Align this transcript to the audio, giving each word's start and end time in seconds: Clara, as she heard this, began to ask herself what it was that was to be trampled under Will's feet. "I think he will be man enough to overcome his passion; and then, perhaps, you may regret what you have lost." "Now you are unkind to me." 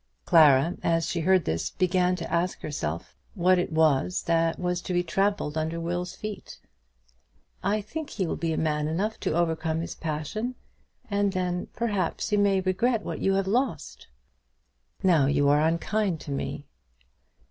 Clara, 0.25 0.77
as 0.81 1.05
she 1.05 1.19
heard 1.19 1.45
this, 1.45 1.69
began 1.69 2.15
to 2.15 2.33
ask 2.33 2.61
herself 2.61 3.15
what 3.35 3.59
it 3.59 3.71
was 3.71 4.23
that 4.23 4.57
was 4.57 4.81
to 4.81 4.93
be 4.93 5.03
trampled 5.03 5.55
under 5.59 5.79
Will's 5.79 6.15
feet. 6.15 6.57
"I 7.61 7.81
think 7.81 8.09
he 8.09 8.25
will 8.25 8.35
be 8.35 8.57
man 8.57 8.87
enough 8.87 9.19
to 9.19 9.35
overcome 9.35 9.81
his 9.81 9.93
passion; 9.93 10.55
and 11.11 11.33
then, 11.33 11.67
perhaps, 11.75 12.31
you 12.31 12.39
may 12.39 12.61
regret 12.61 13.03
what 13.03 13.19
you 13.19 13.35
have 13.35 13.45
lost." 13.45 14.07
"Now 15.03 15.27
you 15.27 15.47
are 15.49 15.61
unkind 15.61 16.19
to 16.21 16.31
me." 16.31 16.65